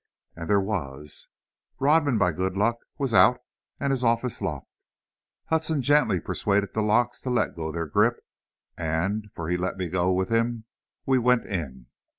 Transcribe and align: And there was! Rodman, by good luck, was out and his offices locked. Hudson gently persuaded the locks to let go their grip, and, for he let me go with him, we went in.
And 0.35 0.49
there 0.49 0.59
was! 0.59 1.27
Rodman, 1.77 2.17
by 2.17 2.31
good 2.31 2.57
luck, 2.57 2.77
was 2.97 3.13
out 3.13 3.37
and 3.79 3.91
his 3.91 4.03
offices 4.03 4.41
locked. 4.41 4.71
Hudson 5.45 5.83
gently 5.83 6.19
persuaded 6.19 6.73
the 6.73 6.81
locks 6.81 7.21
to 7.21 7.29
let 7.29 7.55
go 7.55 7.71
their 7.71 7.85
grip, 7.85 8.15
and, 8.75 9.29
for 9.35 9.47
he 9.47 9.57
let 9.57 9.77
me 9.77 9.89
go 9.89 10.11
with 10.11 10.29
him, 10.29 10.63
we 11.05 11.19
went 11.19 11.45
in. 11.45 11.85